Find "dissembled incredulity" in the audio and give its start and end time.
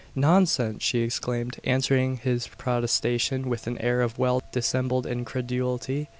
4.51-6.09